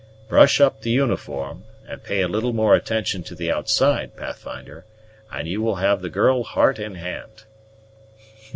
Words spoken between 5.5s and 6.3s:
will have the